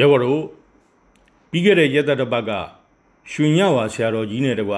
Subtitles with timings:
[0.00, 0.42] ရဲဘော်တို့
[1.50, 2.50] ပြီးခဲ့တဲ့ရက်သက်တစ်ပတ်က
[3.30, 4.74] ရွှေညဝါဆရာတော်ကြီးနဲ့တကွ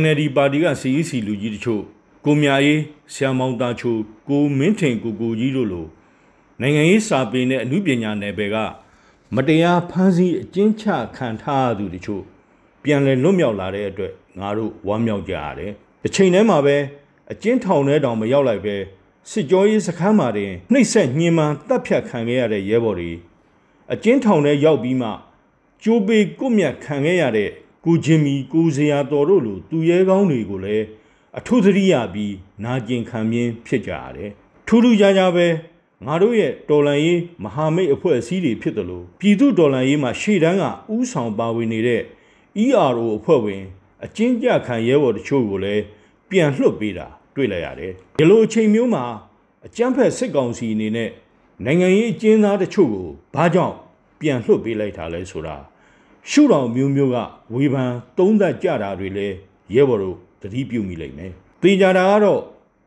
[0.00, 1.82] NLD ပါတီက CEC လူကြီးတချို့
[2.24, 2.80] ကိုမြအေး
[3.12, 3.96] ဆရာမောင်တာချို
[4.28, 5.86] ကိုမင်းထင်ကိုကိုကြီးတို့လို
[6.60, 8.56] နိုင်ငံရေးစာပေနဲ့အမှုပညာနယ်ပယ်က
[9.34, 10.84] မတရားဖမ်းဆီးအကျဉ်းချ
[11.16, 12.22] ခံထားရသူတချို့
[12.82, 16.76] ပြန်လည်လွတ်မြောက်လာတဲ့အတွက်ငါတို့ဝမ်းမြောက်ကြရတယ်။တစ်ချိန်တည်းမှာပဲ
[17.32, 18.76] အကျဉ်းထောင်ထဲတောင်မရောက်လိုက်ပဲ
[19.30, 23.12] စစ်ကြောရေးစခန်းမှာတင်နှိပ်စက်ညှဉ်းပန်းတပ်ဖြတ်ခံခဲ့ရတဲ့ရဲဘော်တွေ
[23.92, 25.08] အကျဉ်းထောင်ထဲရောက်ပြီးမှ
[25.82, 27.50] ကျိုးပေကုမြတ်ခံခဲ့ရတဲ့
[27.84, 30.84] ကိုချင်းမီကိုစရာတော်တို့လိုသူရဲကောင်းတွေကိုလည်း
[31.38, 34.30] အထုသတိရပြီးနာကျင်ခံပြင်းဖြစ်ကြရတယ်
[34.66, 35.46] ထူးထူးခြားခြားပဲ
[36.06, 42.02] ငါတို့ရဲ့တော်လန်ရေးမဟာမိတ်အဖွဲ့အစည်းတွေဖြစ်တယ်လို့ပြည်သူတော်လန်ရေးမှာရှေ့တန်းကဥဆောင်ပါဝင်နေတဲ့
[42.64, 43.62] ERO အဖွဲ့ဝင်
[44.04, 45.82] အကျဉ်းကြခံရဲဘော်တချို့ကိုလည်း
[46.30, 49.04] ပြန်လွှတ်ပေးတာတွေ့လိုက်ရတယ်ဒီလိုအချိန်မျိုးမှာ
[49.66, 51.10] အကြမ်းဖက်စစ်ကောင်စီအနေနဲ့
[51.64, 53.76] နိုင်ငံရေးအကျဉ်းသားတချို့ကိုဘာကြောင့်
[54.22, 55.56] ပြန်လွှတ်ပေးလိုက်တာလဲဆိုတာ
[56.30, 57.16] ရှုတော်မျိုးမျိုးက
[57.54, 59.36] ဝေဖန်သုံးသပ်ကြတာတွေလည်း
[59.74, 62.42] ရဲဘော်တို့သတိပြုမိလိမ့်မယ်။တေချာတာကတော့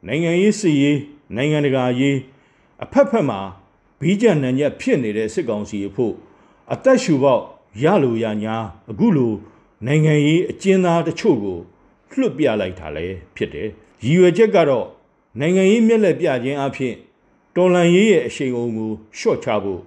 [0.07, 0.99] နိုင်ငံရေးစစ်ရေး
[1.35, 2.17] နိုင်ငံတကာရေး
[2.83, 3.39] အဖက်ဖက်မှာ
[4.01, 6.13] ဘီးကြံနံရက်ဖြစ်နေတဲ့စစ်ကောင်စီအဖို့
[6.73, 7.43] အသက်ရှူပေါက်
[7.83, 8.55] ရလိုရညာ
[8.91, 9.33] အခုလို
[9.85, 11.59] နိုင်ငံရေးအကျဉ်းသားတချို့ကို
[12.11, 13.69] လွှတ်ပြလိုက်တာလည်းဖြစ်တယ်။
[14.05, 14.87] ရည်ရွယ်ချက်ကတော့
[15.39, 16.93] နိုင်ငံရေးမျက်လက်ပြခြင်းအဖြစ်
[17.55, 19.81] တော်လန်ရေးရဲ့အရှိန်အုံကိုရှော့ချဖို့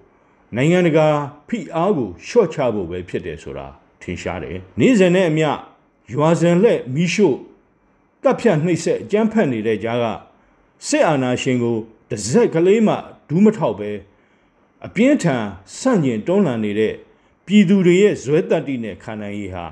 [0.56, 1.06] နိုင်ငံတကာ
[1.48, 3.66] ဖိအားကိုရှော့ချဖို့ပဲဖြစ်တယ်ဆိုတာ
[4.02, 5.50] ထင်ရှားတယ်။နေ့စဉ်နဲ့အမျှ
[6.12, 7.36] ရွာစဉ်လက်မီးရှို့
[8.22, 10.04] တပ်ဖြတ်နှိပ်စက်အကြမ်းဖက်နေတဲ့ကြားက
[10.88, 11.76] စစ်အာဏာရှင်ကို
[12.10, 12.94] တစက်ကလေးမှ
[13.28, 13.90] ဒူးမထောက်ပဲ
[14.86, 15.44] အပြင်းထန်
[15.78, 16.94] ဆန့်ကျင်တွန်းလှန်နေတဲ့
[17.46, 19.64] ပြည်သူတွေရဲ့ဇွဲတက်တိနဲ့ခံနိုင်ရေးဟာ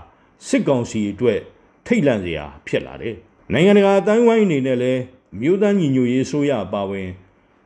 [0.46, 1.40] စစ်ကောင်စီအတွက်
[1.86, 3.16] ထိတ်လန့်စရာဖြစ်လာတယ်။
[3.52, 5.02] နိုင်ငံတကာအတိုင်းဝိုင်းအနေနဲ့လည်း
[5.40, 7.08] မြို့သားညီညွတ်ရေးဆိုရပါဝင်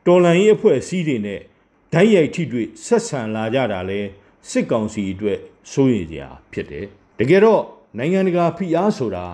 [0.05, 1.41] တော်လှန်ရေးအဖွဲ့အစည်းတွေနဲ့
[1.93, 3.99] ဓာတ်ရိုက်ထိတွေ့ဆက်ဆံလာကြတာလဲ
[4.49, 5.39] စစ်ကောင်စီအတွက်
[5.71, 6.85] စိုးရိမ်စရာဖြစ်တယ်။
[7.19, 7.63] တကယ်တော့
[7.97, 9.25] နိုင်ငံတကာဖိအားဆိုတာ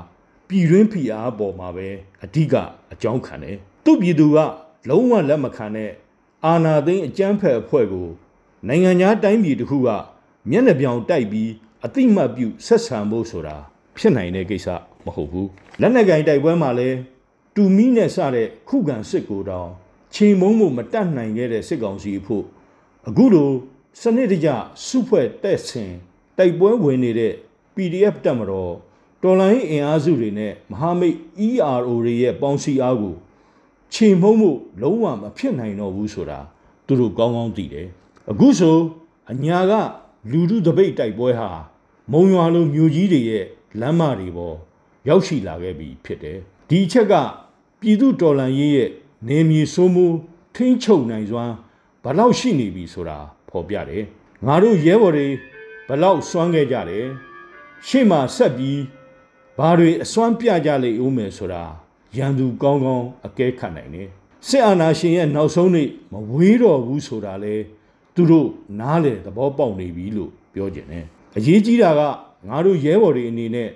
[0.48, 1.88] ပြည်တွင်းဖိအားပေါ်မှာပဲ
[2.24, 2.56] အဓိက
[2.94, 4.38] အကြောင်းခံတယ်။သူ့ပြည်သူက
[4.90, 5.92] လုံးဝလက်မခံတဲ့
[6.46, 8.08] အာဏာသိမ်းအကြမ်းဖက်အဖွဲ့ကို
[8.67, 9.90] နိုင်ငံသားတိုင်းပြည်တစ်ခုက
[10.50, 11.52] မျက်နှာပြောင်တိုက်ပြီး
[11.86, 13.58] အတိမတ်ပြုဆက်ဆံဖို့ဆိုတာ
[13.98, 14.67] ဖြစ်နိုင်တဲ့ကိစ္စ
[15.06, 15.48] မဟုတ်ဘူး။
[15.82, 16.90] လက်နက်ကင်တိုက်ပွဲမှာလဲ
[17.56, 19.72] တူမီနဲ့စတဲ့ခုခံစစ်ကိုတောင်
[20.14, 22.44] ချိန်မုံမှုမတတ်နိုင်ခဲ့တဲ့စစ်ကောင်စီအဖို့
[23.08, 23.52] အခုလို
[24.02, 24.50] စနစ်တကျ
[24.86, 25.92] စုဖွဲ့တဲ့ဆင်
[26.38, 27.34] တိုက်ပွဲဝင်နေတဲ့
[27.76, 28.73] PDF တက်မတော်
[29.23, 31.17] တော်လိုင်းအင်အားစုတွေနဲ့မဟာမိတ်
[31.48, 33.16] ERO တွေရဲ့ပေါင်းစည်းအားကို
[33.94, 34.52] ချိန်မုံမှု
[34.82, 36.40] လုံးဝမဖြစ်နိုင်တော့ဘူးဆိုတာ
[36.86, 37.88] သူတို့ကောင်းကောင်းသိတယ်
[38.32, 38.78] အခုဆို
[39.32, 39.73] အညာက
[40.32, 41.50] လူထုတပိတ်တိုက်ပွဲဟာ
[42.12, 43.46] မုံရွာလိုမြို့ကြီးတွေရဲ့
[43.80, 44.56] လမ်းမတွေပေါ်
[45.08, 46.38] ရောက်ရှိလာခဲ့ပြီဖြစ်တယ်
[46.70, 47.14] ဒီအချက်က
[47.80, 48.90] ပြည်သူတော်လှန်ရေးရဲ့
[49.26, 50.17] နေမြေစိုးမိုး
[50.55, 51.54] ထိန်းချုပ်နိုင်စွမ်း
[52.04, 53.17] ဘလောက်ရှိနေပြီဆိုတာ
[53.50, 54.04] ဖော်ပြတယ်
[54.45, 55.28] ငါတို့ရဲဘော်တွေ
[55.88, 57.05] ဘလောက်စွမ်းခဲ့ကြတယ်
[57.88, 58.82] ရှေ့မှာဆက်ပြီး
[59.58, 61.64] ဘာတွေအစွမ်းပြကြလိမ့်ဦးမယ်ဆိုတာ
[62.17, 64.10] ရန်သူကောင်းကောင်းအကဲခတ်နိုင်တယ်
[64.48, 67.55] စစ်အာဏာရှင်ရဲ့နောက်ဆုံးနေ့မဝေးတော့ဘူးဆိုတာလေ
[68.16, 68.49] သူတို့
[68.80, 71.05] နားလေသဘောပေါက်နေပြီလို့ပြောကြတယ်
[71.38, 72.02] အရေးကြီးတာက
[72.48, 73.70] ငါတို့ရဲဘော်တွေအနေနဲ့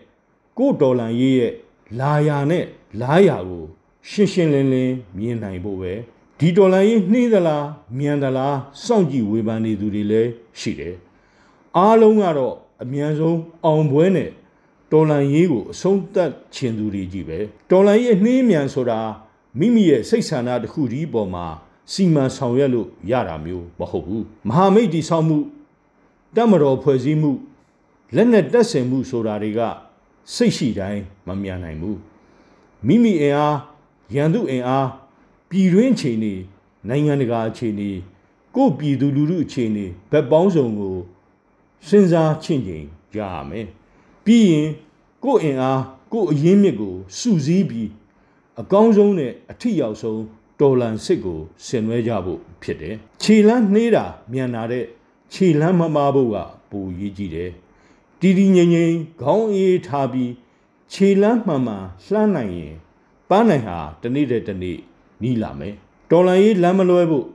[0.58, 1.54] ကိုဒေါ်လန်ရေးရဲ့
[2.00, 2.66] လာယာနဲ့
[3.02, 3.66] လာယာကို
[4.10, 5.94] ရှင်းရှင်းလင်းလင်းမြင်နိုင်ဖို့ပဲ
[6.40, 7.66] ဒီဒေါ်လာရေးနှေးသလား
[7.98, 10.30] မြန်သလားစောင့်ကြည့်ဝေဖန်နေသူတွေလည်း
[10.60, 10.96] ရှိတယ်
[11.78, 14.30] အားလုံးကတော့အမြန်ဆုံးအောင်ပွဲနဲ့
[14.92, 17.40] ဒေါ်လာရေးကိုအဆုံးသတ်ခြင်းသူတွေကြီးပဲ
[17.72, 19.00] ဒေါ်လာရေးနှေးမြန်ဆိုတာ
[19.60, 21.46] မိမိရဲ့စိတ်ဆန္ဒတစ်ခုဒီပေါ်မှာ
[21.92, 25.38] စီမံဆောင်ရွက်လို့ရတာမျိုးမဟုတ်ဘူးမဟာမိတ်တီဆောင်မှု
[26.36, 27.32] တမတော်ဖွဲ့စည်းမှု
[28.16, 29.62] လက်နဲ့တက်ဆင်မှုဆိုတာတွေက
[30.36, 32.00] စိတ်ရှိတိုင်းမမြန်နိုင်ဘူး
[32.88, 33.58] မိမိအင်အား
[34.14, 34.88] ရန်သူအင်အား
[35.50, 36.34] ပြည်တွင်းအခြေအနေ
[36.88, 37.92] နိုင်ငံတကာအခြေအနေ
[38.56, 40.96] ကိုပြည်သူလူထုအခြေအနေဘက်ပေါင်းစုံကို
[41.88, 42.86] စဉ်းစားချင့်ချိန်
[43.16, 43.68] ရရမယ်
[44.26, 44.70] ပြီးရင်
[45.24, 45.82] ကိုအင်အား
[46.14, 47.90] ကိုအရင်းမြစ်ကိုစုစည်းပြီး
[48.62, 50.22] အကောင်းဆုံးနဲ့အထိရောက်ဆုံး
[50.60, 54.86] တော်လန်စစ်ကိုဆင်နွှဲကြဖို့ဖြစ်တယ်ခြေလန်းနှေးတာမြန်လာတဲ့
[55.34, 56.38] ခြေလန်းမမားဖို့က
[56.72, 57.52] ပိုရေးကြည့်တယ်
[58.20, 60.32] တီတီငိမ့်ငိမ့်ခေါင်းအေးထားပြီး
[60.92, 62.76] ခြေလန်းမှန်မှန်လှမ်းနိုင်ရင်
[63.32, 64.78] ပန်းနိုင်ဟာတနေ့တည်းတနေ့
[65.22, 65.74] နီးလာမယ်
[66.12, 67.26] တော်လန်ရေးလမ်းမလွဲဖို့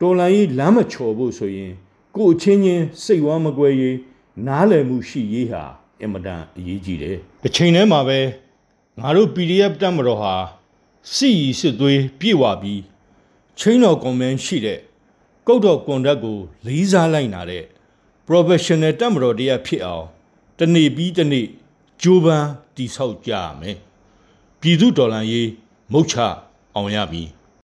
[0.00, 1.72] တော်လန်ရေးလမ်းမချော်ဖို့ဆိုရင်
[2.16, 3.96] ကို့အချင်းချင်းစိတ်ဝမ်းမကွဲရေး
[4.46, 5.62] နားလည်မှုရှိရေးဟာ
[6.00, 8.18] အင်မတန်အရေးကြီးတယ်တစ်ချိန်တည်းမှာပဲ
[8.98, 10.34] ငါတို့ PDF တက်မတော်ဟာ
[11.12, 12.82] စီရီစစ်သွေးပြေဝပြီး
[13.58, 14.78] ချင်းတော်ကွန်မန်ရှိတဲ့
[15.46, 17.64] ကုတ်တော်ကွန်တက်ကိုလေးစားလိုက်နာတဲ့
[18.28, 20.06] professional တက်မတော်တရားဖြစ်အောင်
[20.58, 21.46] တနေ့ပြီးတနေ့
[22.02, 23.78] ကြိုးပမ်းတိဆောက်ကြရမယ်
[24.60, 25.48] ပြည်သူဒေါ်လာရေး
[25.92, 26.14] မုတ်ချ
[26.74, 27.22] အောင်ရပြီ